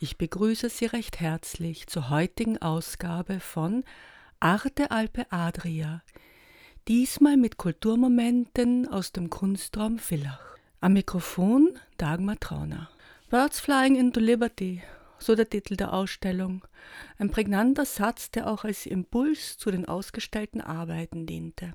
[0.00, 3.84] ich begrüße Sie recht herzlich zur heutigen Ausgabe von
[4.38, 6.02] Arte Alpe Adria.
[6.86, 10.56] Diesmal mit Kulturmomenten aus dem Kunstraum Villach.
[10.80, 12.88] Am Mikrofon Dagmar Trauner.
[13.28, 14.82] Birds Flying into Liberty,
[15.18, 16.64] so der Titel der Ausstellung.
[17.18, 21.74] Ein prägnanter Satz, der auch als Impuls zu den ausgestellten Arbeiten diente.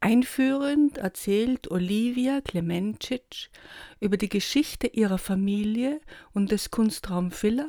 [0.00, 3.50] Einführend erzählt Olivia Klemencic
[4.00, 6.00] über die Geschichte ihrer Familie
[6.32, 7.66] und des Kunstraum Villach.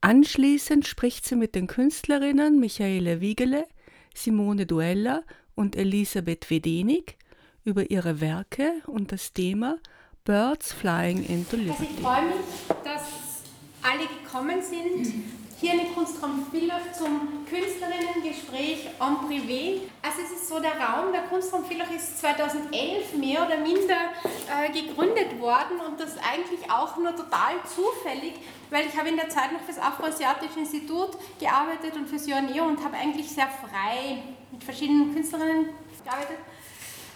[0.00, 3.66] Anschließend spricht sie mit den Künstlerinnen Michaele Wiegele,
[4.14, 5.22] Simone Duella
[5.54, 7.18] und Elisabeth Wedenig
[7.64, 9.76] über ihre Werke und das Thema
[10.24, 11.82] Birds Flying into Liberty.
[11.82, 13.42] Also ich freue mich, dass
[13.82, 19.82] alle gekommen sind hier in Kunstraum Villach zum Künstlerinnengespräch en privé.
[20.00, 24.08] Also es ist so, der Raum der Kunstraum Villach ist 2011 mehr oder minder
[24.48, 28.34] äh, gegründet worden und das eigentlich auch nur total zufällig,
[28.70, 32.82] weil ich habe in der Zeit noch fürs Afroasiatische Institut gearbeitet und fürs Joanneo und
[32.82, 35.68] habe eigentlich sehr frei mit verschiedenen Künstlerinnen
[36.02, 36.38] gearbeitet.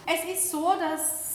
[0.05, 1.34] Es ist so, dass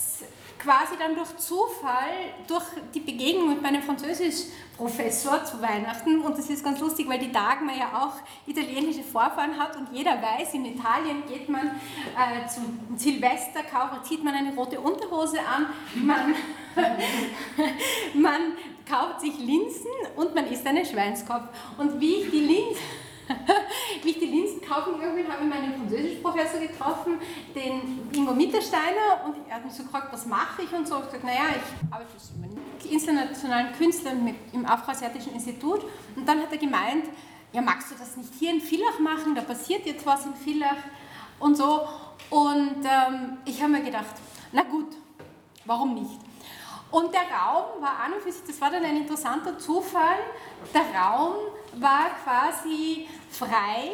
[0.61, 6.63] quasi dann durch Zufall, durch die Begegnung mit meinem Französischprofessor zu Weihnachten, und das ist
[6.63, 8.13] ganz lustig, weil die Dagmar ja auch
[8.47, 13.61] italienische Vorfahren hat und jeder weiß, in Italien geht man äh, zum Silvester,
[14.03, 16.35] zieht man eine rote Unterhose an, man,
[18.13, 18.53] man
[18.87, 21.47] kauft sich Linsen und man isst einen Schweinskopf.
[21.77, 22.81] Und wie ich die Linsen
[24.03, 27.19] wie ich die Linsen kaufen gegangen habe ich meinen Französischprofessor getroffen,
[27.55, 30.95] den Ingo Mittersteiner, und er hat mich so gefragt, was mache ich und so.
[30.95, 34.11] Ich habe gesagt, naja, ich arbeite für internationalen Künstler
[34.53, 35.81] im Afroasiatischen Institut.
[36.15, 37.05] Und dann hat er gemeint,
[37.53, 39.35] ja, magst du das nicht hier in Villach machen?
[39.35, 40.77] Da passiert jetzt was in Villach
[41.39, 41.87] und so.
[42.29, 44.15] Und ähm, ich habe mir gedacht,
[44.51, 44.87] na gut,
[45.65, 46.19] warum nicht?
[46.91, 50.17] Und der Raum war an und für sich, das war dann ein interessanter Zufall,
[50.73, 51.35] der Raum
[51.75, 53.91] war quasi frei.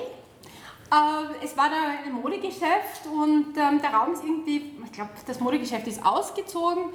[0.92, 1.76] Äh, es war da
[2.06, 6.86] ein Modegeschäft und ähm, der Raum ist irgendwie, ich glaube, das Modegeschäft ist ausgezogen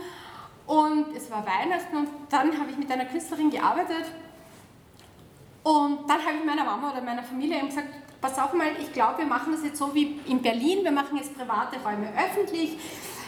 [0.66, 4.06] und es war Weihnachten und dann habe ich mit einer Künstlerin gearbeitet
[5.62, 7.88] und dann habe ich meiner Mama oder meiner Familie gesagt,
[8.20, 11.16] pass auf mal, ich glaube, wir machen das jetzt so wie in Berlin, wir machen
[11.16, 12.78] jetzt private Räume öffentlich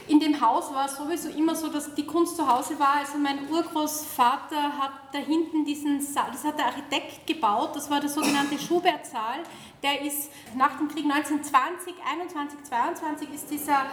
[0.06, 2.96] in dem Haus war es sowieso immer so, dass die Kunst zu Hause war.
[3.00, 8.00] Also mein Urgroßvater hat da hinten diesen Saal, das hat der Architekt gebaut, das war
[8.00, 9.40] der sogenannte Schubert-Saal.
[9.82, 13.86] Der ist nach dem Krieg 1920, 21, 22 ist dieser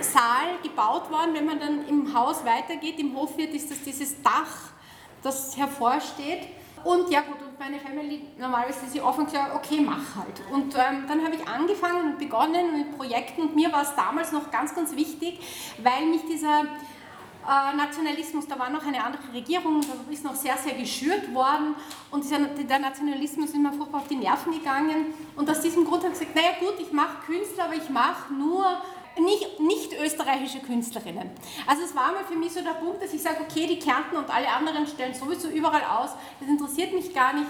[0.00, 1.34] Saal gebaut worden.
[1.34, 4.72] Wenn man dann im Haus weitergeht, im Hof wird, ist das dieses Dach,
[5.22, 6.48] das hervorsteht.
[6.84, 10.42] Und ja gut, meine Family, normalerweise ist sie offen klar, okay, mach halt.
[10.50, 13.42] Und ähm, dann habe ich angefangen und begonnen mit Projekten.
[13.42, 15.40] Und mir war es damals noch ganz, ganz wichtig,
[15.82, 20.56] weil mich dieser äh, Nationalismus, da war noch eine andere Regierung, da ist noch sehr,
[20.56, 21.74] sehr geschürt worden.
[22.10, 25.14] Und dieser, der Nationalismus ist mir furchtbar auf die Nerven gegangen.
[25.36, 28.32] Und aus diesem Grund habe ich gesagt, naja gut, ich mache Künstler, aber ich mache
[28.32, 28.64] nur
[29.18, 31.30] nicht, nicht österreichische Künstlerinnen.
[31.66, 34.16] Also es war mal für mich so der Punkt, dass ich sage, okay, die Kärnten
[34.16, 36.10] und alle anderen stellen sowieso überall aus,
[36.40, 37.48] das interessiert mich gar nicht.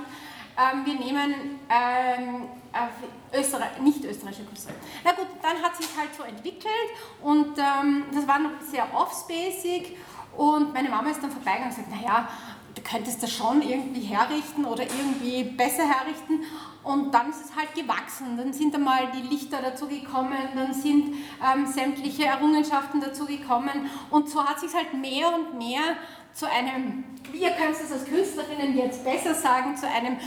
[0.57, 4.75] Ähm, wir nehmen ähm, äh, Österreich, nicht österreichische Künstler.
[5.03, 6.91] Na gut, dann hat sich halt so entwickelt
[7.23, 9.97] und ähm, das war noch sehr off-spacig
[10.37, 12.29] und meine Mama ist dann vorbeigegangen und gesagt, naja,
[12.75, 16.45] du könntest das schon irgendwie herrichten oder irgendwie besser herrichten.
[16.85, 18.37] Und dann ist es halt gewachsen.
[18.37, 23.91] Dann sind einmal die Lichter dazu gekommen, dann sind ähm, sämtliche Errungenschaften dazu gekommen.
[24.11, 25.97] Und so hat sich halt mehr und mehr
[26.35, 30.19] zu einem, wir können es als Künstlerinnen jetzt besser sagen, zu einem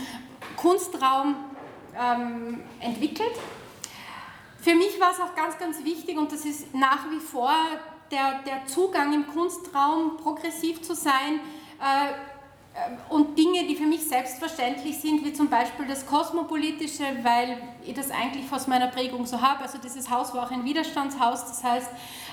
[0.56, 1.36] Kunstraum
[1.96, 3.32] ähm, entwickelt.
[4.60, 7.52] Für mich war es auch ganz, ganz wichtig und das ist nach wie vor
[8.10, 11.40] der, der Zugang im Kunstraum, progressiv zu sein,
[11.80, 12.12] äh,
[13.08, 18.10] und Dinge, die für mich selbstverständlich sind, wie zum Beispiel das Kosmopolitische, weil ich das
[18.10, 19.62] eigentlich aus meiner Prägung so habe.
[19.62, 21.90] Also dieses Haus war auch ein Widerstandshaus, das heißt,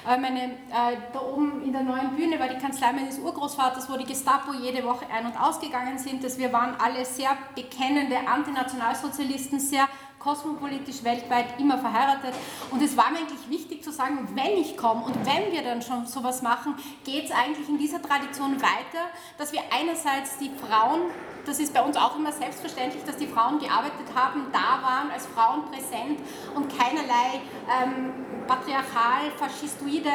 [0.07, 3.97] äh, meine, äh, da oben in der neuen Bühne war die Kanzlei meines Urgroßvaters, wo
[3.97, 6.23] die Gestapo jede Woche ein- und ausgegangen sind.
[6.23, 9.87] Dass wir waren alle sehr bekennende Antinationalsozialisten, sehr
[10.25, 12.33] kosmopolitisch weltweit immer verheiratet.
[12.71, 15.83] Und es war mir eigentlich wichtig zu sagen, wenn ich komme und wenn wir dann
[15.83, 16.73] schon sowas machen,
[17.03, 19.05] geht es eigentlich in dieser Tradition weiter,
[19.37, 21.01] dass wir einerseits die Frauen
[21.45, 25.27] das ist bei uns auch immer selbstverständlich, dass die Frauen gearbeitet haben, da waren, als
[25.27, 26.19] Frauen präsent
[26.55, 27.39] und keinerlei
[27.69, 30.09] ähm, patriarchal, faschistoide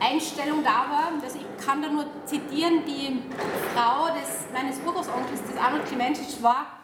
[0.00, 1.12] Einstellung da war.
[1.22, 3.22] Also ich kann da nur zitieren, die
[3.74, 6.79] Frau des, meines Urgroßonkels, des Arnold Clementic, war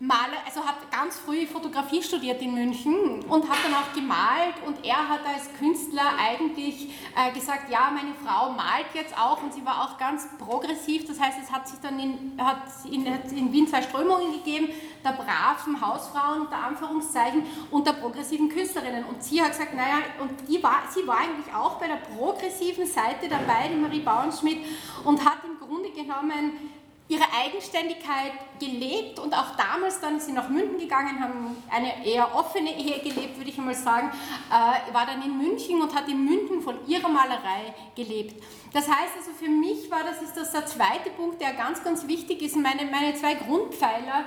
[0.00, 4.84] Maler, also hat ganz früh Fotografie studiert in München und hat dann auch gemalt und
[4.84, 9.66] er hat als Künstler eigentlich äh, gesagt, ja, meine Frau malt jetzt auch und sie
[9.66, 13.66] war auch ganz progressiv, das heißt, es hat sich dann in, hat in, in Wien
[13.66, 14.68] zwei Strömungen gegeben,
[15.04, 17.42] der braven Hausfrauen unter Anführungszeichen
[17.72, 19.04] und der progressiven Künstlerinnen.
[19.04, 22.86] Und sie hat gesagt, naja, und die war, sie war eigentlich auch bei der progressiven
[22.86, 24.64] Seite dabei, die Marie Bauernschmidt
[25.04, 26.67] und hat im Grunde genommen
[27.08, 32.34] ihre Eigenständigkeit gelebt und auch damals dann ist sie nach München gegangen, haben eine eher
[32.34, 34.10] offene Ehe gelebt, würde ich einmal sagen,
[34.50, 38.42] äh, war dann in München und hat in München von ihrer Malerei gelebt.
[38.74, 42.06] Das heißt also für mich war das ist das der zweite Punkt, der ganz, ganz
[42.06, 44.24] wichtig ist, meine, meine zwei Grundpfeiler.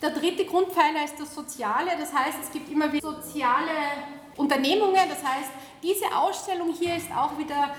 [0.00, 3.70] Der dritte Grundpfeiler ist das Soziale, das heißt es gibt immer wieder soziale
[4.36, 5.50] Unternehmungen, das heißt
[5.82, 7.74] diese Ausstellung hier ist auch wieder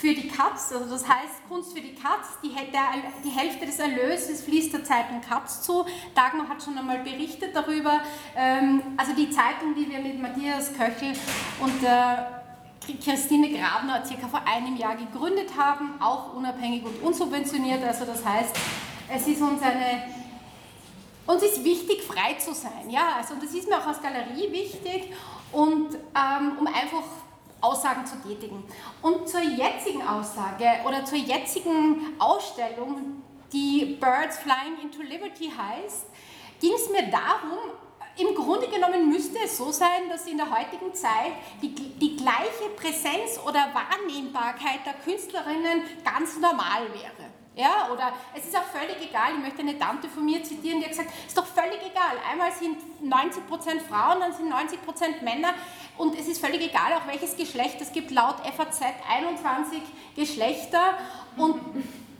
[0.00, 2.88] für die Katz, also das heißt Kunst für die Katz, die, der,
[3.24, 5.86] die Hälfte des Erlöses fließt der Zeitung Katz zu.
[6.14, 8.00] Dagmar hat schon einmal berichtet darüber.
[8.36, 11.12] Ähm, also die Zeitung, die wir mit Matthias Köchel
[11.60, 17.82] und äh, Christine Grabner circa vor einem Jahr gegründet haben, auch unabhängig und unsubventioniert.
[17.84, 18.56] Also das heißt,
[19.08, 20.02] es ist uns eine
[21.26, 22.90] uns ist wichtig, frei zu sein.
[22.90, 25.10] Ja, also das ist mir auch als Galerie wichtig
[25.52, 27.04] und ähm, um einfach
[27.64, 28.62] Aussagen zu tätigen.
[29.00, 33.22] Und zur jetzigen Aussage oder zur jetzigen Ausstellung,
[33.52, 36.06] die Birds Flying into Liberty heißt,
[36.60, 37.58] ging es mir darum,
[38.16, 42.68] im Grunde genommen müsste es so sein, dass in der heutigen Zeit die, die gleiche
[42.76, 47.33] Präsenz oder Wahrnehmbarkeit der Künstlerinnen ganz normal wäre.
[47.56, 50.86] Ja, oder es ist auch völlig egal, ich möchte eine Tante von mir zitieren, die
[50.86, 55.54] hat gesagt, es ist doch völlig egal, einmal sind 90% Frauen, dann sind 90% Männer
[55.96, 59.82] und es ist völlig egal, auch welches Geschlecht es gibt, laut FAZ 21
[60.16, 60.98] Geschlechter
[61.36, 61.60] und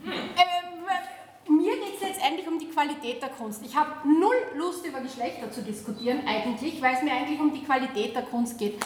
[0.05, 3.61] äh, mir geht es letztendlich um die Qualität der Kunst.
[3.65, 7.63] Ich habe null Lust über Geschlechter zu diskutieren eigentlich, weil es mir eigentlich um die
[7.63, 8.77] Qualität der Kunst geht.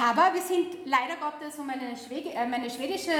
[0.00, 3.12] Aber wir sind leider Gottes, um meine, Schwäge, äh, meine schwedische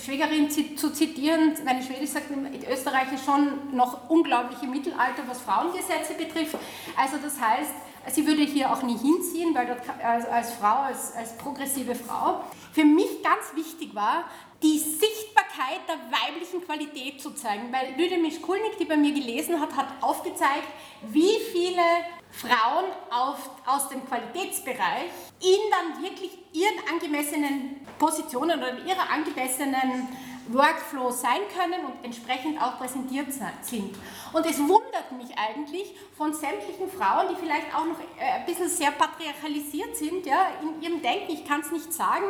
[0.00, 6.14] Schwägerin zu zitieren, meine Schwedisch sagt, in Österreich ist schon noch unglaubliche Mittelalter, was Frauengesetze
[6.14, 6.56] betrifft.
[6.96, 7.72] Also das heißt,
[8.10, 12.44] sie würde hier auch nie hinziehen, weil dort als, als Frau, als, als progressive Frau.
[12.72, 14.24] Für mich ganz wichtig war,
[14.62, 19.76] die Sichtbarkeit der weiblichen Qualität zu zeigen, weil Lüde Mischkulnik, die bei mir gelesen hat,
[19.76, 20.68] hat aufgezeigt,
[21.02, 21.82] wie viele
[22.30, 25.10] Frauen auf, aus dem Qualitätsbereich
[25.40, 30.08] in dann wirklich ihren angemessenen Positionen oder in ihrer angemessenen
[30.48, 33.28] Workflow sein können und entsprechend auch präsentiert
[33.62, 33.94] sind.
[34.32, 38.68] Und es wundert mich eigentlich von sämtlichen Frauen, die vielleicht auch noch äh, ein bisschen
[38.68, 42.24] sehr patriarchalisiert sind ja, in ihrem Denken, ich kann es nicht sagen,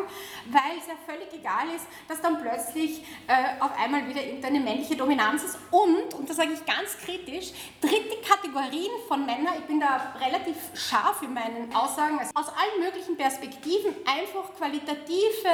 [0.47, 4.97] weil es ja völlig egal ist, dass dann plötzlich äh, auf einmal wieder irgendeine männliche
[4.97, 9.81] Dominanz ist und, und das sage ich ganz kritisch, dritte Kategorien von Männern, ich bin
[9.81, 15.49] da relativ scharf in meinen Aussagen, also aus allen möglichen Perspektiven einfach qualitative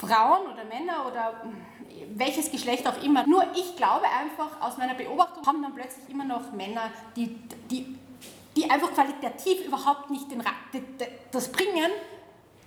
[0.00, 1.56] Frauen oder Männer oder hm,
[2.14, 3.26] welches Geschlecht auch immer.
[3.26, 7.26] Nur ich glaube einfach, aus meiner Beobachtung kommen dann plötzlich immer noch Männer, die,
[7.70, 7.98] die,
[8.56, 10.42] die einfach qualitativ überhaupt nicht den,
[11.30, 11.90] das bringen,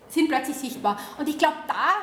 [0.10, 0.98] sind plötzlich sichtbar.
[1.18, 1.94] Und ich glaube, da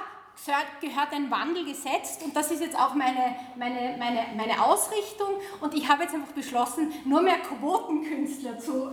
[0.80, 5.28] gehört ein Wandel gesetzt und das ist jetzt auch meine, meine, meine, meine Ausrichtung
[5.60, 8.90] und ich habe jetzt einfach beschlossen, nur mehr Quotenkünstler zu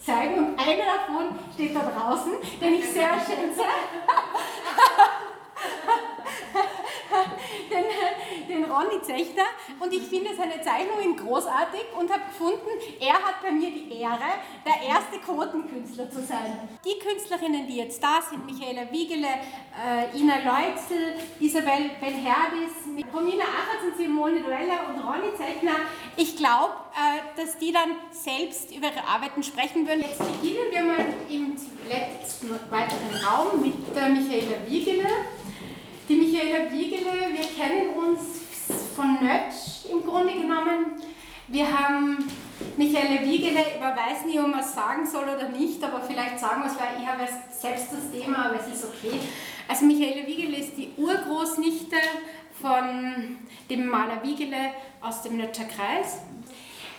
[0.00, 3.62] zeigen und einer davon steht da draußen, den ich sehr schätze.
[7.70, 7.84] den,
[8.48, 9.44] den Ronny Zechter
[9.78, 12.68] und ich finde seine Zeichnungen großartig und habe gefunden,
[13.00, 16.68] er hat bei mir die Ehre, der erste Quotenkünstler zu sein.
[16.84, 23.84] Die Künstlerinnen, die jetzt da sind, Michaela Wiegele, äh, Ina Leutzel, Isabel Belherdis, Romina Achatz
[23.84, 25.76] und Simone Duella und Ronny Zeichner,
[26.16, 30.02] ich glaube, äh, dass die dann selbst über ihre Arbeiten sprechen würden.
[30.02, 31.56] Jetzt beginnen wir mal im
[31.88, 35.08] letzten weiteren Raum mit der Michaela Wiegele.
[36.10, 38.20] Die Michaela Wiegele, wir kennen uns
[38.96, 41.00] von Nötsch im Grunde genommen.
[41.46, 42.18] Wir haben
[42.76, 46.64] Michaela Wiegele, ich weiß nicht, ob man es sagen soll oder nicht, aber vielleicht sagen
[46.64, 49.20] wir es, weil ich habe selbst das Thema, aber es ist okay.
[49.68, 51.96] Also Michaela Wiegele ist die Urgroßnichte
[52.60, 53.36] von
[53.70, 56.22] dem Maler Wiegele aus dem Nötscher Kreis.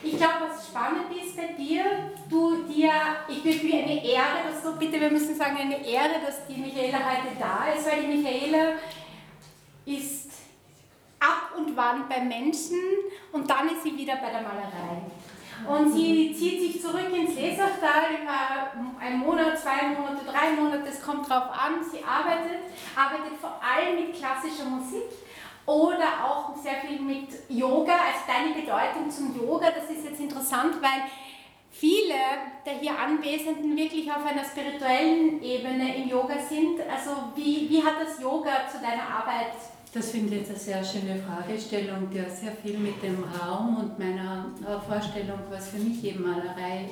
[0.04, 1.84] Ich glaube, was spannend ist bei dir,
[2.30, 2.92] du dir,
[3.28, 6.60] ich bin für eine Ehre, dass du, bitte, wir müssen sagen, eine Ehre, dass die
[6.60, 8.78] Michaela heute da ist, weil die Michaela
[9.86, 10.32] ist
[11.20, 12.80] ab und wann bei Menschen
[13.32, 15.02] und dann ist sie wieder bei der Malerei.
[15.68, 21.02] Und sie zieht sich zurück ins Lesachtal über einen Monat, zwei Monate, drei Monate, es
[21.02, 21.84] kommt drauf an.
[21.84, 22.62] Sie arbeitet,
[22.96, 25.04] arbeitet vor allem mit klassischer Musik
[25.66, 27.94] oder auch sehr viel mit Yoga.
[27.94, 31.04] Also deine Bedeutung zum Yoga, das ist jetzt interessant, weil
[31.70, 32.16] viele
[32.66, 36.80] der hier Anwesenden wirklich auf einer spirituellen Ebene im Yoga sind.
[36.90, 39.54] Also wie, wie hat das Yoga zu deiner Arbeit
[39.94, 43.78] das finde ich jetzt eine sehr schöne Fragestellung, die hat sehr viel mit dem Raum
[43.78, 44.46] und meiner
[44.88, 46.90] Vorstellung, was für mich eben Malerei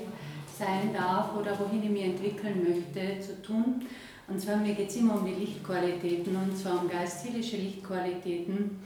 [0.57, 3.85] sein darf oder wohin ich mich entwickeln möchte, zu tun.
[4.27, 8.77] Und zwar mir geht es immer um die Lichtqualitäten und zwar um geistliche Lichtqualitäten.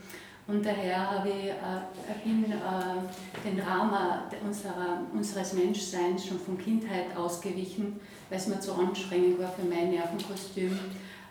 [0.46, 7.16] Und daher habe ich, äh, bin äh, den Rahmen unserer, unseres Menschseins schon von Kindheit
[7.16, 10.78] ausgewichen, weil es mir zu anstrengend war für mein Nervenkostüm.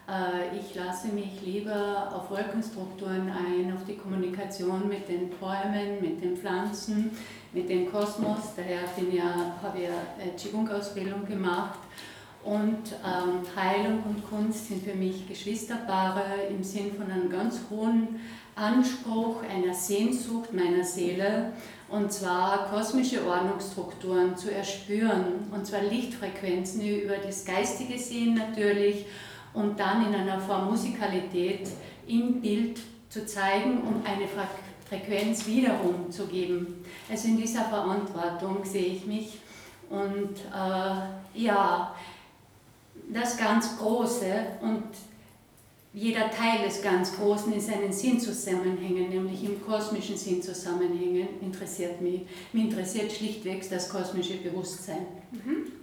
[0.07, 6.23] Äh, ich lasse mich lieber auf Wolkenstrukturen ein, auf die Kommunikation mit den Bäumen, mit
[6.23, 7.11] den Pflanzen,
[7.53, 8.53] mit dem Kosmos.
[8.55, 8.81] Daher
[9.11, 11.79] ja, habe ich eine Qigong-Ausbildung gemacht.
[12.43, 18.19] Und ähm, Heilung und Kunst sind für mich Geschwisterpaare im Sinn von einem ganz hohen
[18.55, 21.53] Anspruch, einer Sehnsucht meiner Seele,
[21.87, 29.05] und zwar kosmische Ordnungsstrukturen zu erspüren, und zwar Lichtfrequenzen über das geistige Sehen natürlich
[29.53, 31.69] und dann in einer Form Musikalität
[32.07, 32.79] im Bild
[33.09, 34.27] zu zeigen und eine
[34.87, 36.83] Frequenz wiederum zu geben.
[37.09, 39.39] Also in dieser Verantwortung sehe ich mich
[39.89, 41.95] und äh, ja,
[43.13, 44.83] das ganz Große und
[45.93, 52.21] jeder Teil des ganz Großen in seinen Sinnzusammenhängen, nämlich im kosmischen Sinnzusammenhängen, interessiert mich.
[52.51, 55.05] Mich interessiert schlichtweg das kosmische Bewusstsein.
[55.31, 55.82] Mhm.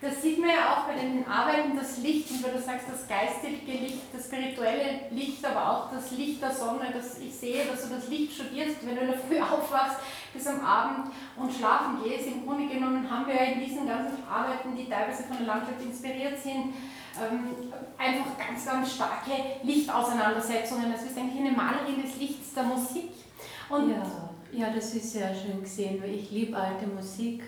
[0.00, 3.78] Das sieht man ja auch bei den Arbeiten, das Licht, weil du sagst, das geistige
[3.78, 7.94] Licht, das spirituelle Licht, aber auch das Licht der Sonne, das ich sehe, dass du
[7.96, 9.98] das Licht studierst, wenn du in der Früh aufwachst
[10.32, 12.28] bis am Abend und schlafen gehst.
[12.28, 15.82] Im Grunde genommen haben wir ja in diesen ganzen Arbeiten, die teilweise von der Landschaft
[15.82, 16.74] inspiriert sind,
[17.18, 19.32] ähm, einfach ganz, ganz starke
[19.64, 20.92] Lichtauseinandersetzungen.
[20.92, 23.10] Das ist eigentlich eine Malerin des Lichts der Musik.
[23.68, 27.42] Und ja, ja, das ist sehr schön gesehen, weil ich liebe alte Musik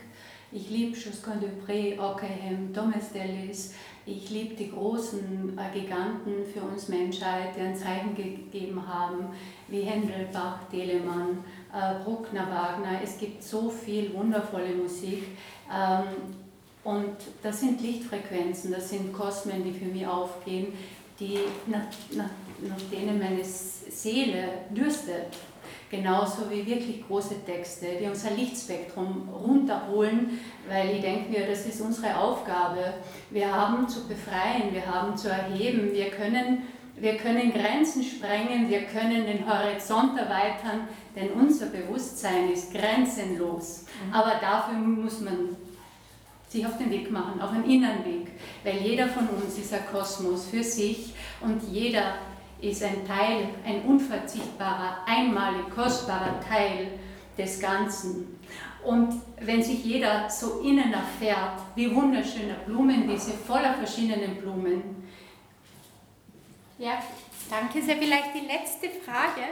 [0.52, 3.73] ich liebe Josquin Dupré, Ockham, Thomas Dellis.
[4.04, 9.26] Ich liebe die großen äh, Giganten für uns Menschheit, die ein Zeichen gegeben haben,
[9.69, 13.00] wie Händel, Bach, Telemann, äh, Bruckner, Wagner.
[13.02, 15.25] Es gibt so viel wundervolle Musik.
[15.73, 16.35] Ähm,
[16.83, 20.73] und das sind Lichtfrequenzen, das sind Kosmen, die für mich aufgehen,
[21.21, 22.30] die, nach, nach,
[22.66, 25.26] nach denen meine Seele dürstet
[25.90, 31.80] genauso wie wirklich große Texte, die unser Lichtspektrum runterholen, weil ich denke mir, das ist
[31.80, 32.94] unsere Aufgabe.
[33.30, 36.62] Wir haben zu befreien, wir haben zu erheben, wir können,
[36.97, 43.85] wir können Grenzen sprengen, wir können den Horizont erweitern, denn unser Bewusstsein ist grenzenlos.
[44.06, 44.14] Mhm.
[44.14, 45.56] Aber dafür muss man
[46.49, 48.28] sich auf den Weg machen, auf einen inneren Weg,
[48.64, 52.14] weil jeder von uns ist ein Kosmos für sich und jeder
[52.62, 56.99] ist ein Teil, ein unverzichtbarer, einmalig kostbarer Teil
[57.37, 58.38] des Ganzen.
[58.85, 65.09] Und wenn sich jeder so innen erfährt, wie wunderschöne Blumenwiese voller verschiedenen Blumen.
[66.79, 67.02] Ja,
[67.50, 67.97] danke sehr.
[67.97, 69.47] Vielleicht die letzte Frage.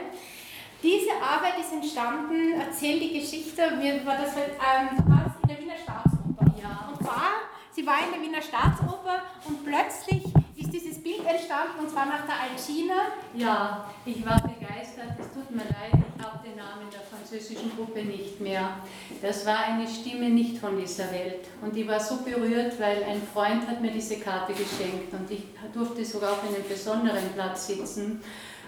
[0.81, 4.97] Diese Arbeit ist entstanden, erzähl die Geschichte, mir war das halt, ähm,
[5.43, 6.45] in der Wiener Staatsoper.
[6.61, 6.89] Ja.
[6.89, 7.31] Und zwar,
[7.71, 10.23] sie war in der Wiener Staatsoper und plötzlich
[10.69, 12.93] ist dieses Bild entstanden und zwar nach der Alcina.
[13.33, 15.17] Ja, ich war begeistert.
[15.19, 18.77] Es tut mir leid, ich habe den Namen der französischen Gruppe nicht mehr.
[19.21, 21.47] Das war eine Stimme nicht von dieser Welt.
[21.61, 25.43] Und ich war so berührt, weil ein Freund hat mir diese Karte geschenkt und ich
[25.73, 28.21] durfte sogar auf einem besonderen Platz sitzen.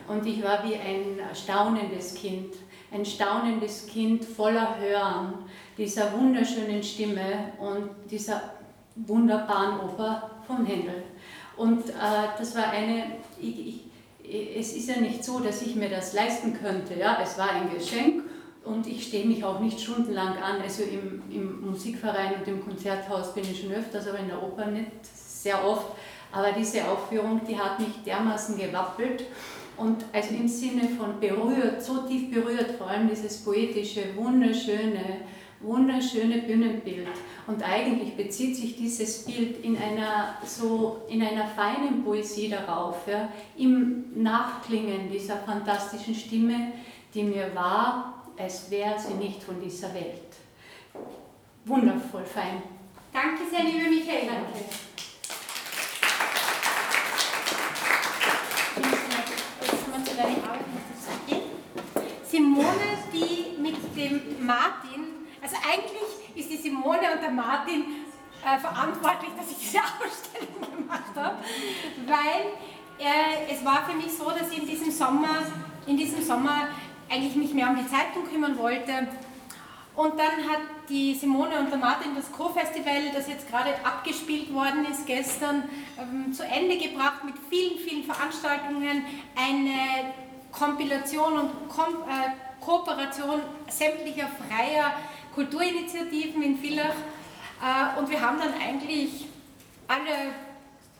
[0.07, 2.55] Und ich war wie ein staunendes Kind.
[2.91, 5.33] Ein staunendes Kind voller Hören
[5.77, 8.41] dieser wunderschönen Stimme und dieser
[8.95, 11.03] wunderbaren Oper von Händel.
[11.61, 11.93] Und äh,
[12.39, 13.03] das war eine,
[13.39, 13.83] ich,
[14.23, 16.95] ich, es ist ja nicht so, dass ich mir das leisten könnte.
[16.95, 17.19] Ja?
[17.21, 18.23] Es war ein Geschenk
[18.65, 20.59] und ich stehe mich auch nicht stundenlang an.
[20.59, 24.65] Also im, im Musikverein und im Konzerthaus bin ich schon öfters, aber in der Oper
[24.65, 25.85] nicht sehr oft.
[26.31, 29.25] Aber diese Aufführung, die hat mich dermaßen gewappelt
[29.77, 35.21] und also im Sinne von berührt, so tief berührt, vor allem dieses poetische, wunderschöne,
[35.61, 37.07] wunderschöne Bühnenbild.
[37.47, 43.29] Und eigentlich bezieht sich dieses Bild in einer, so, in einer feinen Poesie darauf, ja,
[43.57, 46.73] im Nachklingen dieser fantastischen Stimme,
[47.13, 50.21] die mir war, als wäre sie nicht von dieser Welt.
[51.65, 52.63] wundervoll fein.
[53.13, 54.33] Danke sehr, liebe Michaela.
[54.33, 54.65] Danke.
[62.31, 65.10] Simone, die mit dem Martin,
[65.41, 67.85] also eigentlich ist die Simone und der Martin
[68.43, 71.37] äh, verantwortlich, dass ich diese Ausstellung gemacht habe,
[72.05, 72.53] weil
[72.99, 75.43] äh, es war für mich so, dass ich in diesem Sommer,
[75.87, 76.67] in diesem Sommer
[77.09, 79.07] eigentlich mich mehr um die Zeitung kümmern wollte.
[79.95, 84.85] Und dann hat die Simone und der Martin das Co-Festival, das jetzt gerade abgespielt worden
[84.89, 85.63] ist gestern,
[85.99, 89.03] ähm, zu Ende gebracht mit vielen, vielen Veranstaltungen,
[89.35, 90.13] eine
[90.51, 94.93] Kompilation und Kom äh, Kooperation sämtlicher freier
[95.33, 96.95] Kulturinitiativen in Villach.
[97.61, 99.27] Äh, und wir haben dann eigentlich
[99.87, 100.33] alle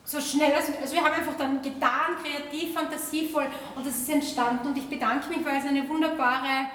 [0.03, 4.68] so schnell, also, also wir haben einfach dann getan, kreativ, fantasievoll und das ist entstanden
[4.68, 6.68] und ich bedanke mich, weil es eine wunderbare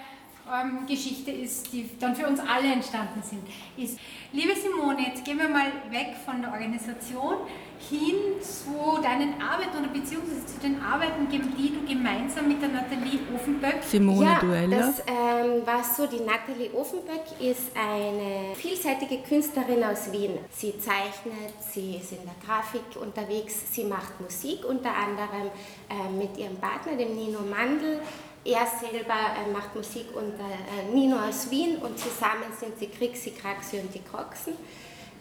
[0.51, 3.43] ähm, Geschichte ist, die dann für uns alle entstanden sind,
[3.77, 3.99] ist.
[4.33, 7.35] Liebe Simone, jetzt gehen wir mal weg von der Organisation
[7.79, 13.21] hin zu deinen Arbeiten oder beziehungsweise zu den Arbeiten, die du gemeinsam mit der Nathalie
[13.35, 13.83] Ofenböck.
[13.83, 14.77] Simone ja, Duella.
[14.79, 20.39] Das ähm, war so, die Nathalie Ofenböck ist eine vielseitige Künstlerin aus Wien.
[20.51, 25.51] Sie zeichnet, sie ist in der Grafik unterwegs, sie macht Musik, unter anderem
[25.89, 28.01] äh, mit ihrem Partner, dem Nino Mandl.
[28.45, 33.33] Er selber äh, macht Musik unter äh, Nino aus Wien und zusammen sind sie Krixi,
[33.33, 34.55] Kraxi und die Kroxen.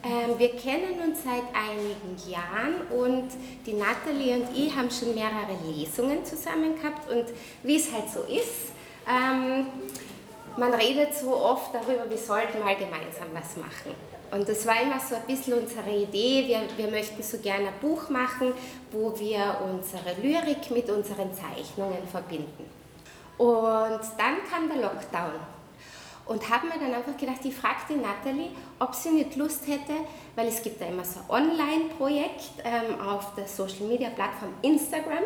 [0.05, 3.29] Ähm, wir kennen uns seit einigen Jahren und
[3.65, 7.25] die Nathalie und ich haben schon mehrere Lesungen zusammen gehabt und
[7.63, 8.71] wie es halt so ist,
[9.09, 9.65] ähm,
[10.57, 13.95] man redet so oft darüber, wir sollten mal gemeinsam was machen.
[14.31, 16.45] Und das war immer so ein bisschen unsere Idee.
[16.47, 18.53] Wir, wir möchten so gerne ein Buch machen,
[18.91, 22.69] wo wir unsere Lyrik mit unseren Zeichnungen verbinden.
[23.37, 25.54] Und dann kam der Lockdown.
[26.25, 29.93] Und habe mir dann einfach gedacht, ich frage die Nathalie, ob sie nicht Lust hätte,
[30.35, 35.23] weil es gibt da immer so ein Online-Projekt ähm, auf der Social-Media-Plattform Instagram.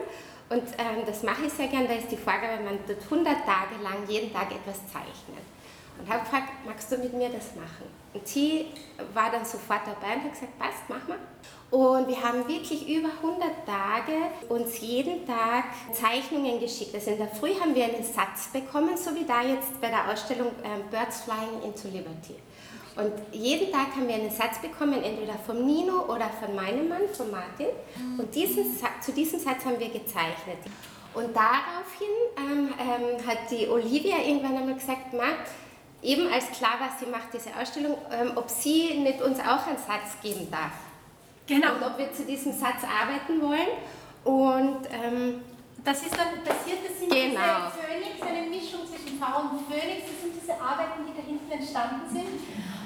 [0.49, 3.81] Und ähm, das mache ich sehr gern, da ist die Vorgabe, man tut 100 Tage
[3.81, 5.58] lang jeden Tag etwas zeichnen.
[5.99, 7.85] Und habe gefragt, magst du mit mir das machen?
[8.13, 8.67] Und sie
[9.13, 11.19] war dann sofort dabei und hat gesagt, passt, mach mal.
[11.71, 14.13] Und wir haben wirklich über 100 Tage
[14.49, 16.95] uns jeden Tag Zeichnungen geschickt.
[16.95, 20.09] Also in der Früh haben wir einen Satz bekommen, so wie da jetzt bei der
[20.09, 22.35] Ausstellung ähm, Birds Flying into Liberty.
[22.95, 27.07] Und jeden Tag haben wir einen Satz bekommen, entweder vom Nino oder von meinem Mann,
[27.13, 27.67] von Martin.
[28.17, 28.65] Und diesen,
[28.99, 30.57] zu diesem Satz haben wir gezeichnet.
[31.13, 32.07] Und daraufhin
[32.37, 35.23] ähm, ähm, hat die Olivia irgendwann einmal gesagt, Ma,
[36.01, 39.77] eben als klar war, sie macht diese Ausstellung, ähm, ob sie nicht uns auch einen
[39.77, 40.71] Satz geben darf.
[41.47, 41.73] Genau.
[41.75, 43.69] Und ob wir zu diesem Satz arbeiten wollen.
[44.23, 45.41] Und ähm,
[45.83, 47.71] das ist dann passiert, das sind Genau.
[47.71, 51.51] diese Phoenix, eine Mischung zwischen V und Phoenix, das sind diese Arbeiten, die da hinten
[51.51, 52.39] entstanden sind.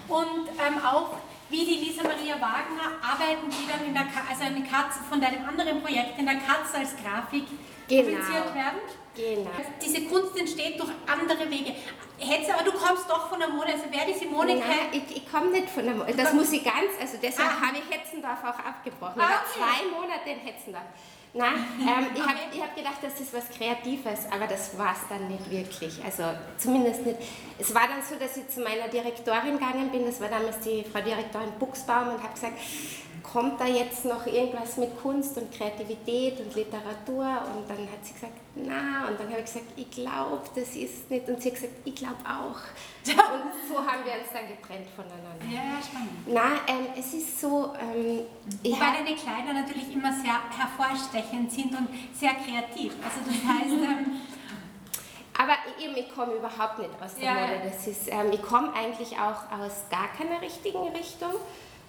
[0.08, 1.10] Und ähm, auch
[1.50, 5.20] wie die Lisa Maria Wagner arbeiten, die dann in der Ka also eine Katze von
[5.22, 7.46] deinem anderen Projekt in der Katze als Grafik
[7.88, 8.04] Genau.
[8.04, 8.80] publiziert werden.
[9.14, 9.52] genau.
[9.84, 11.76] Diese Kunst entsteht durch andere Wege.
[12.20, 15.18] Hättest, aber du kommst doch von der Mode, also wer die Simone Nein, kennt, ich,
[15.18, 17.68] ich komme nicht von der Mo Das muss ich ganz, also deshalb Ah.
[17.68, 19.20] habe ich Hetzendorf auch abgebrochen.
[19.22, 19.82] Ah, Ich war okay.
[19.82, 20.84] zwei Monate in Hetzendorf.
[21.36, 25.00] Nein, ähm, ich habe ich hab gedacht, das ist was Kreatives, aber das war es
[25.10, 26.00] dann nicht wirklich.
[26.06, 26.26] Also
[26.60, 27.18] zumindest nicht.
[27.58, 30.84] Es war dann so, dass ich zu meiner Direktorin gegangen bin, das war damals die
[30.84, 32.54] Frau Direktorin Buchsbaum und habe gesagt,
[33.24, 37.26] kommt da jetzt noch irgendwas mit Kunst und Kreativität und Literatur?
[37.56, 39.08] Und dann hat sie gesagt, na.
[39.08, 41.28] Und dann habe ich gesagt, ich glaube, das ist nicht.
[41.28, 42.60] Und sie hat gesagt, ich glaube auch.
[43.08, 45.44] Und so haben wir uns dann getrennt voneinander.
[45.52, 46.12] Ja, spannend.
[46.28, 48.22] Na, ähm, es ist so, ähm,
[48.62, 52.94] ich Wobei hab, deine Kleider natürlich immer sehr hervorstechend sind und sehr kreativ.
[53.04, 54.22] Also das heißt, ähm,
[55.38, 57.54] aber eben, ich komme überhaupt nicht aus der Ja, Mode.
[57.56, 57.70] ja.
[57.70, 61.34] Das ist, ähm, ich komme eigentlich auch aus gar keiner richtigen Richtung.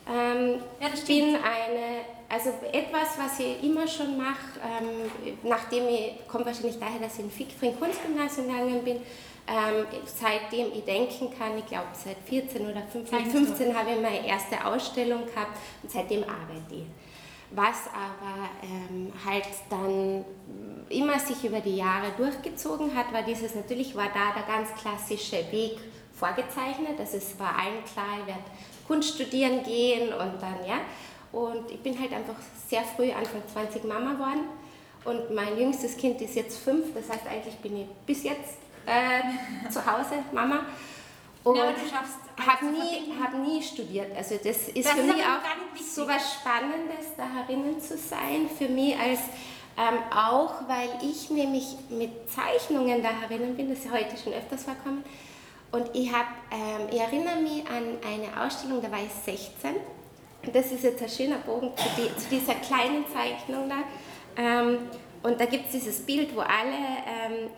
[0.08, 5.10] Ähm, Ja, ich bin eine, also etwas, was ich immer schon mache, ähm,
[5.42, 8.96] nachdem ich, kommt wahrscheinlich daher, dass ich in Fickfring Kunstgymnasium gegangen bin,
[9.46, 13.44] ähm, seitdem ich denken kann, ich glaube seit 14 oder 15, Zeichnest du?
[13.46, 16.86] 15 habe ich meine erste Ausstellung gehabt und seitdem arbeite ich.
[17.50, 20.24] Was aber ähm, halt dann
[20.88, 25.36] immer sich über die Jahre durchgezogen hat, war dieses, natürlich war da der ganz klassische
[25.52, 25.78] Weg
[26.12, 28.44] vorgezeichnet, also es war allen klar, ich werde
[28.86, 30.80] Kunst studieren gehen und dann, ja,
[31.32, 32.36] und ich bin halt einfach
[32.68, 34.48] sehr früh, Anfang 20 Mama geworden.
[35.04, 39.68] Und mein jüngstes Kind ist jetzt fünf, das heißt eigentlich bin ich bis jetzt äh,
[39.70, 40.60] zu Hause Mama.
[41.42, 41.64] Und Ja,
[42.46, 46.34] habe nie, hab nie studiert, also das ist Das für ist mich auch so was
[46.34, 49.20] Spannendes, da herinnen zu sein, für mich als
[49.76, 54.32] ähm, auch, weil ich nämlich mit Zeichnungen da herinnen bin, das ist ja heute schon
[54.32, 55.04] öfters vorkommen,
[55.74, 59.74] Und ich, hab, ähm, ich erinnere mich an eine Ausstellung, da war ich 16.
[60.46, 63.82] Und das ist jetzt ein schöner Bogen zu, die, zu dieser kleinen Zeichnung da.
[64.40, 64.78] Ähm,
[65.24, 66.76] und da gibt es dieses Bild, wo alle
[67.08, 67.50] ähm,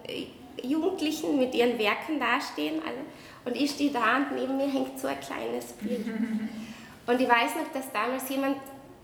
[0.62, 2.80] Jugendlichen mit ihren Werken dastehen.
[2.86, 3.04] Alle.
[3.44, 6.06] Und ich stehe da und neben mir hängt so ein kleines Bild.
[7.06, 8.56] Und ich weiß noch, dass damals jemand,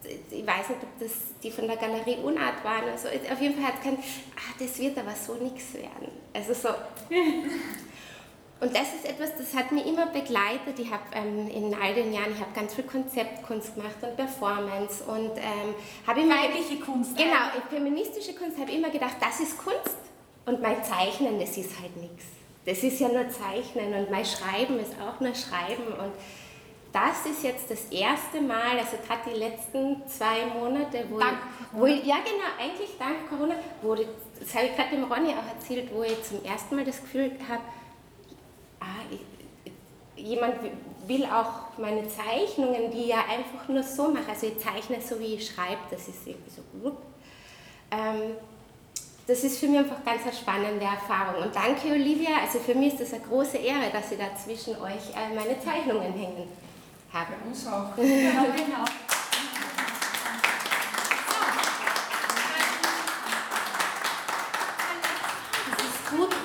[0.02, 3.54] ich weiß nicht, ob das die von der Galerie Unart waren oder so, auf jeden
[3.54, 4.02] Fall hat es gesagt,
[4.34, 6.08] ah, das wird aber so nichts werden.
[6.34, 6.70] Also so.
[8.62, 10.78] Und das ist etwas, das hat mich immer begleitet.
[10.78, 15.02] Ich habe ähm, in all den Jahren, ich habe ganz viel Konzeptkunst gemacht und Performance
[15.02, 15.74] und ähm,
[16.06, 17.16] habe immer weibliche Kunst.
[17.16, 19.96] Genau, feministische Kunst habe immer gedacht, das ist Kunst
[20.46, 22.24] und mein Zeichnen, das ist halt nichts.
[22.64, 26.12] Das ist ja nur Zeichnen und mein Schreiben ist auch nur Schreiben und
[26.92, 31.80] das ist jetzt das erste Mal, also gerade die letzten zwei Monate, wo, dank ich,
[31.80, 34.06] wo ich, ja genau, eigentlich dank Corona, wo ich,
[34.38, 37.32] das habe ich gerade dem Ronny auch erzählt, wo ich zum ersten Mal das Gefühl
[37.48, 37.62] habe,
[38.82, 39.20] ah, ich,
[40.16, 40.54] jemand
[41.06, 45.18] will auch meine Zeichnungen, die ich ja einfach nur so mache, also ich zeichne so,
[45.18, 46.96] wie ich schreibe, das ist irgendwie so gut.
[47.90, 48.36] Ähm,
[49.26, 51.44] das ist für mich einfach ganz eine spannende Erfahrung.
[51.44, 52.38] Und danke, Olivia.
[52.42, 55.58] Also für mich ist das eine große Ehre, dass ich da zwischen euch äh, meine
[55.60, 56.48] Zeichnungen hängen
[57.12, 57.32] habe.
[57.40, 57.96] Für uns auch.
[57.98, 58.84] ja, genau.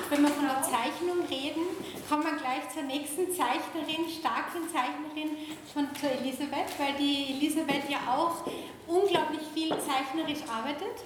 [0.10, 1.64] wenn wir von der Zeichnung reden,
[2.10, 5.36] kommen wir gleich zur nächsten Zeichnerin, starken Zeichnerin
[5.74, 8.46] von zur Elisabeth, weil die Elisabeth ja auch
[8.88, 11.02] unglaublich viel zeichnerisch arbeitet.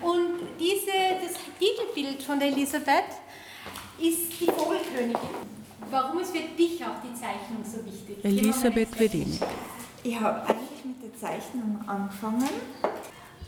[0.00, 3.08] Und diese, das Titelbild von der Elisabeth
[3.98, 5.16] ist die Vogelkönigin.
[5.90, 8.22] Warum ist für dich auch die Zeichnung so wichtig?
[8.22, 9.38] Elisabeth Wedin.
[10.02, 12.48] Ich habe eigentlich mit der Zeichnung angefangen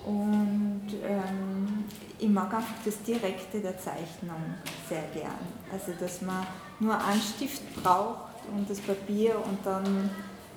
[0.06, 1.84] und ähm,
[2.18, 4.54] ich mag einfach das Direkte der Zeichnung
[4.88, 5.38] sehr gern.
[5.72, 6.46] Also, dass man
[6.80, 10.10] nur einen Stift braucht und das Papier und dann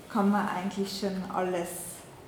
[0.09, 1.69] kann man eigentlich schon alles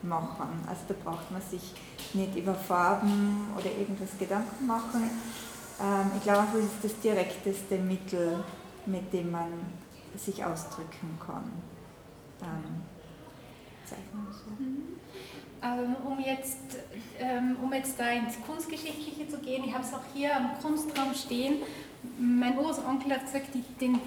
[0.01, 0.63] machen.
[0.67, 1.73] Also, da braucht man sich
[2.13, 5.09] nicht über Farben oder irgendwas Gedanken machen.
[5.81, 8.43] Ähm, ich glaube, das ist das direkteste Mittel,
[8.85, 9.51] mit dem man
[10.15, 11.51] sich ausdrücken kann.
[12.41, 12.83] Ähm,
[15.61, 16.77] Ähm, um, jetzt,
[17.19, 21.13] ähm, um jetzt da ins Kunstgeschichtliche zu gehen, ich habe es auch hier am Kunstraum
[21.13, 21.55] stehen.
[22.17, 23.47] Mein Urosonkel hat gesagt,
[23.81, 23.99] den,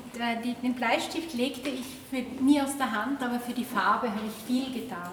[0.44, 4.20] die, den Bleistift legte ich für, nie aus der Hand, aber für die Farbe habe
[4.26, 5.12] ich viel getan.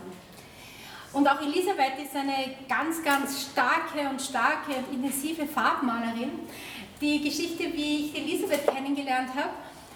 [1.11, 6.31] Und auch Elisabeth ist eine ganz, ganz starke und starke und intensive Farbmalerin.
[7.01, 9.49] Die Geschichte, wie ich Elisabeth kennengelernt habe,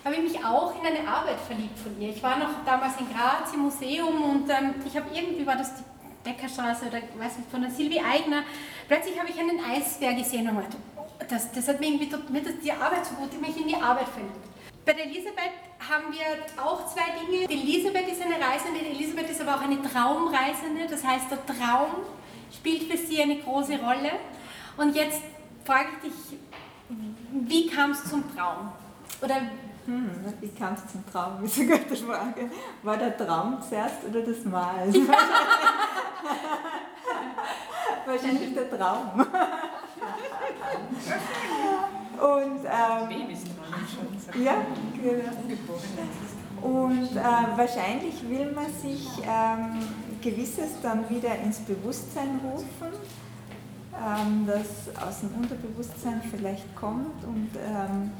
[0.03, 2.10] habe ich mich auch in eine Arbeit verliebt von ihr.
[2.10, 5.75] Ich war noch damals in Graz im Museum und ähm, ich habe irgendwie, war das
[5.75, 5.92] die
[6.24, 8.44] Beckerstraße oder weiß nicht, von der Silvi Eigner,
[8.88, 12.42] plötzlich habe ich einen Eisbär gesehen und meinte, oh, das, das hat mir irgendwie mir
[12.42, 14.36] das, die Arbeit so gut, ich mich in die Arbeit verliebt.
[14.86, 15.54] Bei der Elisabeth
[15.90, 17.48] haben wir auch zwei Dinge.
[17.48, 20.88] Die Elisabeth ist eine Reisende, die Elisabeth ist aber auch eine Traumreisende.
[20.90, 22.04] Das heißt, der Traum
[22.54, 24.12] spielt für sie eine große Rolle.
[24.76, 25.22] Und jetzt
[25.64, 26.40] frage ich dich,
[27.32, 28.74] wie kam es zum Traum?
[29.22, 29.42] Oder
[29.86, 30.10] hm,
[30.41, 31.39] wie kam es zum Traum?
[31.41, 32.50] Das ist eine gute Frage.
[32.84, 34.89] War der Traum zuerst oder das Mal?
[34.89, 35.04] Ja.
[38.06, 39.26] Wahrscheinlich der Traum.
[42.24, 44.43] Und, ähm, Babys schon.
[44.43, 44.56] Ja,
[44.96, 45.32] genau.
[46.62, 49.80] Und äh, wahrscheinlich will man sich ähm,
[50.22, 52.98] Gewisses dann wieder ins Bewusstsein rufen,
[53.93, 58.12] ähm, das aus dem Unterbewusstsein vielleicht kommt und ähm,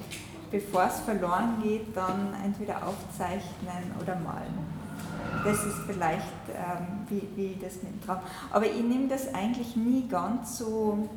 [0.54, 4.84] bevor es verloren geht, dann entweder aufzeichnen oder malen.
[5.44, 8.20] Das ist vielleicht, ähm, wie, wie das mit dem Traum.
[8.52, 11.10] Aber ich nehme das eigentlich nie ganz so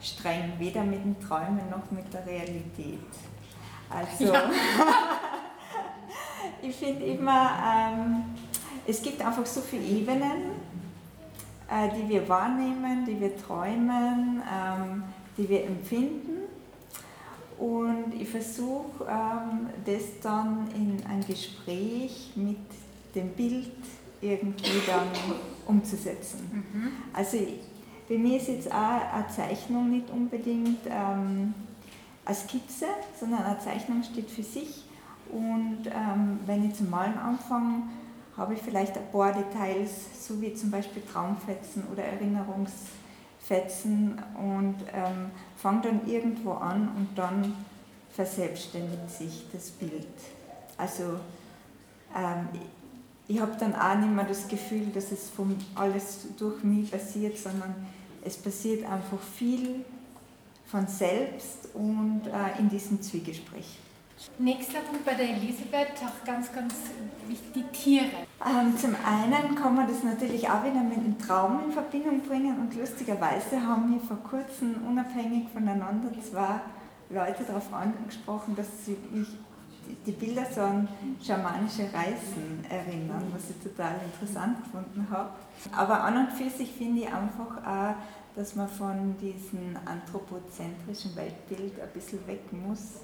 [0.00, 3.00] streng, weder mit den Träumen noch mit der Realität.
[3.88, 4.50] Also, ja.
[6.62, 8.24] ich finde immer, ähm,
[8.86, 10.50] es gibt einfach so viele Ebenen,
[11.70, 15.04] äh, die wir wahrnehmen, die wir träumen, ähm,
[15.38, 16.42] die wir empfinden.
[17.62, 22.56] Und ich versuche ähm, das dann in ein Gespräch mit
[23.14, 23.70] dem Bild
[24.20, 25.06] irgendwie dann
[25.68, 26.40] umzusetzen.
[26.52, 26.88] Mhm.
[27.12, 27.38] Also
[28.08, 31.54] bei mir ist jetzt auch eine Zeichnung nicht unbedingt ähm,
[32.24, 32.86] eine Skizze,
[33.20, 34.84] sondern eine Zeichnung steht für sich.
[35.30, 37.84] Und ähm, wenn ich zum Malen anfange,
[38.36, 42.02] habe ich vielleicht ein paar Details, so wie zum Beispiel Traumfetzen oder
[43.42, 47.54] Erinnerungsfetzen und ähm, fange dann irgendwo an und dann
[48.10, 50.06] verselbstständigt sich das Bild.
[50.76, 51.18] Also
[52.16, 52.48] ähm,
[53.28, 57.38] ich habe dann auch nicht mehr das Gefühl, dass es vom alles durch mich passiert,
[57.38, 57.74] sondern
[58.24, 59.84] es passiert einfach viel
[60.66, 63.78] von selbst und äh, in diesem Zwiegespräch.
[64.38, 66.74] Nächster Punkt bei der Elisabeth, auch ganz, ganz
[67.26, 68.26] wichtig, die Tiere.
[68.44, 72.58] Ähm, zum einen kann man das natürlich auch wieder mit einem Traum in Verbindung bringen
[72.58, 76.60] und lustigerweise haben mir vor kurzem unabhängig voneinander zwei
[77.10, 79.28] Leute darauf angesprochen, dass sie mich
[80.06, 80.88] die Bilder so an
[81.20, 85.30] schamanische Reisen erinnern, was ich total interessant gefunden habe.
[85.76, 87.94] Aber an und für sich finde ich einfach auch,
[88.36, 93.00] dass man von diesem anthropozentrischen Weltbild ein bisschen weg muss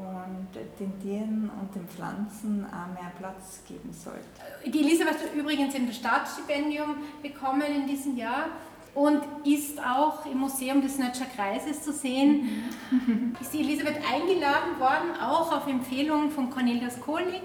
[0.00, 4.24] und den Tieren und den Pflanzen auch mehr Platz geben sollte.
[4.66, 8.46] Die Elisabeth hat übrigens ein Staatsstipendium bekommen in diesem Jahr
[8.94, 12.64] und ist auch im Museum des Nötscher Kreises zu sehen.
[12.90, 13.36] Mhm.
[13.40, 17.42] Ist die Elisabeth eingeladen worden, auch auf Empfehlung von Cornelius Kohlig,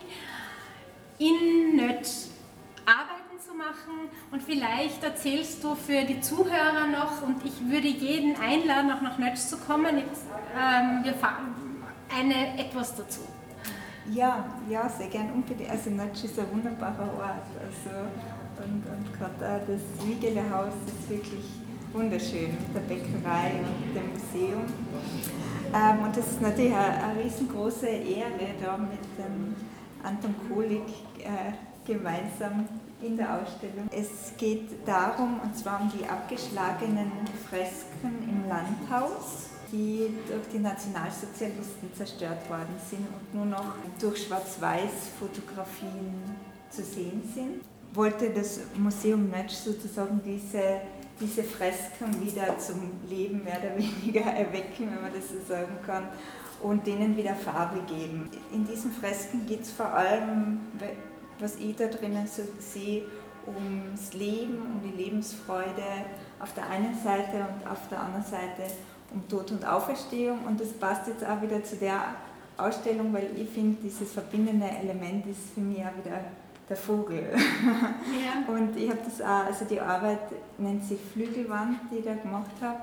[1.20, 2.30] in Nötsch
[2.86, 4.10] Arbeiten zu machen.
[4.32, 9.18] Und vielleicht erzählst du für die Zuhörer noch, und ich würde jeden einladen, auch nach
[9.18, 9.98] Nötsch zu kommen.
[9.98, 11.14] Jetzt, ähm, wir
[12.14, 13.22] eine, etwas dazu.
[14.12, 15.70] Ja, ja, sehr gern unbedingt.
[15.70, 17.48] Also Nötsch ist ein wunderbarer Ort.
[17.60, 17.98] Also
[18.64, 21.46] und, und gerade das Wiegelehaus ist wirklich
[21.92, 24.64] wunderschön mit der Bäckerei und dem Museum.
[25.74, 29.56] Ähm, und das ist natürlich eine, eine, riesengroße Ehre, da mit dem
[30.04, 30.84] Anton Kohlig
[31.20, 31.54] äh,
[31.86, 32.68] gemeinsam
[33.02, 33.90] in der Ausstellung.
[33.92, 37.12] Es geht darum, und zwar um die abgeschlagenen
[37.50, 46.36] Fresken im Landhaus, die durch die Nationalsozialisten zerstört worden sind und nur noch durch Schwarz-Weiß-Fotografien
[46.70, 47.62] zu sehen sind
[47.96, 50.82] wollte das Museum Match sozusagen diese,
[51.20, 56.08] diese Fresken wieder zum Leben mehr oder weniger erwecken, wenn man das so sagen kann,
[56.62, 58.30] und denen wieder Farbe geben.
[58.52, 60.60] In diesen Fresken geht es vor allem,
[61.40, 63.04] was ich da drinnen so sehe,
[63.46, 65.84] ums Leben, um die Lebensfreude
[66.40, 68.64] auf der einen Seite und auf der anderen Seite
[69.14, 70.40] um Tod und Auferstehung.
[70.48, 72.16] Und das passt jetzt auch wieder zu der
[72.58, 76.22] Ausstellung, weil ich finde, dieses verbindende Element ist für mich auch wieder
[76.70, 77.24] der Vogel.
[77.34, 78.54] Ja.
[78.54, 80.20] Und ich habe das auch, also die Arbeit
[80.58, 82.80] nennt sich Flügelwand, die ich da gemacht habe.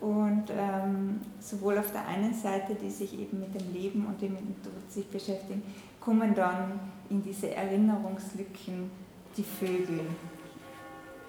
[0.00, 4.36] Und ähm, sowohl auf der einen Seite, die sich eben mit dem Leben und dem
[4.36, 5.62] Tod sich beschäftigen,
[6.00, 8.90] kommen dann in diese Erinnerungslücken
[9.36, 10.00] die Vögel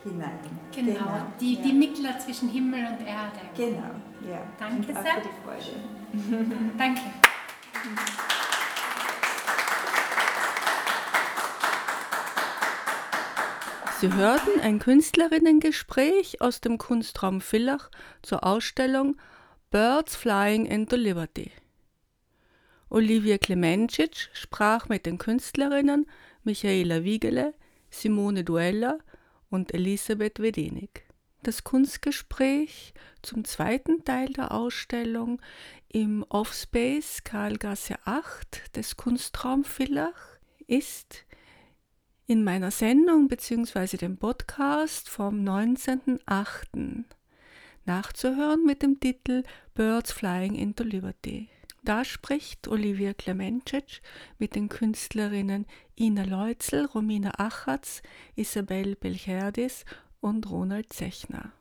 [0.03, 0.39] hinein.
[0.73, 1.25] Genau, genau.
[1.39, 1.61] Die, ja.
[1.61, 3.39] die Mittler zwischen Himmel und Erde.
[3.55, 3.95] Genau,
[4.29, 4.41] ja.
[4.59, 5.13] Danke und sehr.
[5.13, 6.45] für die Freude.
[6.77, 7.01] Danke.
[13.99, 17.89] Sie hörten ein Künstlerinnengespräch aus dem Kunstraum Villach
[18.21, 19.15] zur Ausstellung
[19.71, 21.51] Birds Flying into Liberty.
[22.89, 26.05] Olivia Klemencic sprach mit den Künstlerinnen
[26.43, 27.53] Michaela Wiegele,
[27.89, 28.99] Simone Duella
[29.53, 31.03] und Elisabeth Wedenig.
[31.43, 35.39] Das Kunstgespräch zum zweiten Teil der Ausstellung
[35.89, 41.25] im Offspace Karlgasse 8 des Kunstraum Villach ist
[42.25, 43.97] in meiner Sendung bzw.
[43.97, 47.03] dem Podcast vom 19.08.
[47.85, 49.43] nachzuhören mit dem Titel
[49.75, 51.49] Birds Flying into Liberty.
[51.83, 54.01] Da spricht Olivia Klemencic
[54.37, 55.65] mit den Künstlerinnen
[55.99, 58.01] Ina Leutzel, Romina Achatz,
[58.35, 59.83] Isabel Belcherdis
[60.21, 61.51] und Ronald Zechner.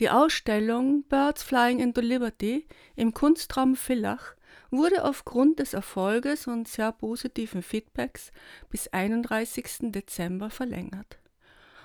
[0.00, 4.34] Die Ausstellung Birds Flying into Liberty im Kunstraum Villach
[4.72, 8.32] wurde aufgrund des Erfolges und sehr positiven Feedbacks
[8.70, 9.92] bis 31.
[9.92, 11.20] Dezember verlängert.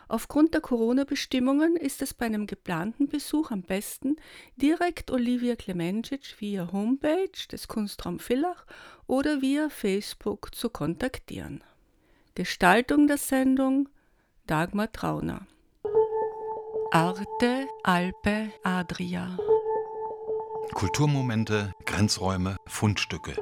[0.09, 4.15] Aufgrund der Corona-Bestimmungen ist es bei einem geplanten Besuch am besten,
[4.55, 8.65] direkt Olivia Klemencic via Homepage des Kunstraum Villach
[9.05, 11.63] oder via Facebook zu kontaktieren.
[12.33, 13.87] Gestaltung der Sendung
[14.47, 15.45] Dagmar Trauner.
[16.91, 19.37] Arte Alpe Adria
[20.73, 23.35] Kulturmomente, Grenzräume, Fundstücke.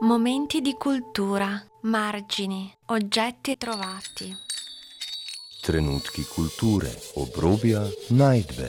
[0.00, 4.45] Momenti di cultura, margini, oggetti trovati.
[5.66, 8.68] Trenutki kulture, obrobja, najdbe.